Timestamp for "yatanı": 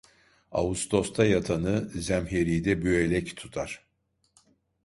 1.25-1.89